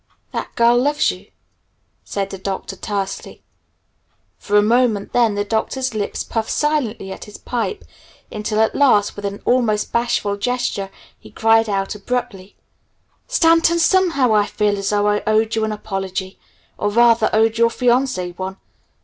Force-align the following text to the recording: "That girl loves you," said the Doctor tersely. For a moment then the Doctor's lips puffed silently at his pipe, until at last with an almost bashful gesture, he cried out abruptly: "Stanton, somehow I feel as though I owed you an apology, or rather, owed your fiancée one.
"That 0.31 0.55
girl 0.55 0.79
loves 0.79 1.11
you," 1.11 1.27
said 2.03 2.31
the 2.31 2.39
Doctor 2.39 2.75
tersely. 2.75 3.43
For 4.39 4.57
a 4.57 4.63
moment 4.63 5.13
then 5.13 5.35
the 5.35 5.43
Doctor's 5.43 5.93
lips 5.93 6.23
puffed 6.23 6.49
silently 6.49 7.11
at 7.11 7.25
his 7.25 7.37
pipe, 7.37 7.83
until 8.31 8.59
at 8.61 8.73
last 8.73 9.15
with 9.15 9.25
an 9.25 9.43
almost 9.45 9.91
bashful 9.91 10.37
gesture, 10.37 10.89
he 11.19 11.29
cried 11.29 11.69
out 11.69 11.93
abruptly: 11.93 12.55
"Stanton, 13.27 13.77
somehow 13.77 14.33
I 14.33 14.47
feel 14.47 14.75
as 14.79 14.89
though 14.89 15.07
I 15.07 15.21
owed 15.27 15.53
you 15.53 15.63
an 15.65 15.71
apology, 15.71 16.39
or 16.79 16.89
rather, 16.89 17.29
owed 17.31 17.59
your 17.59 17.69
fiancée 17.69 18.35
one. 18.39 18.57